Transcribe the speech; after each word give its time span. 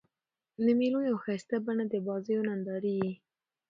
د 0.63 0.65
مېلو 0.79 0.99
یوه 1.09 1.21
ښایسته 1.23 1.55
بڼه 1.65 1.83
د 1.89 1.95
بازيو 2.07 2.45
نندارې 2.49 2.93
يي. 3.01 3.11